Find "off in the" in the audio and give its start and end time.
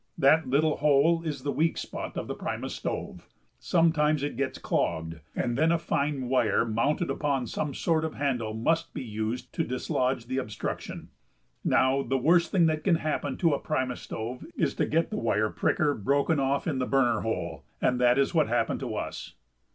16.39-16.87